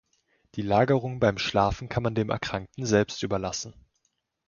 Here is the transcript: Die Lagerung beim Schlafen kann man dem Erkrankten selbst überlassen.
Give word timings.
Die 0.55 0.63
Lagerung 0.63 1.19
beim 1.19 1.37
Schlafen 1.37 1.87
kann 1.87 2.01
man 2.01 2.15
dem 2.15 2.31
Erkrankten 2.31 2.87
selbst 2.87 3.21
überlassen. 3.21 3.75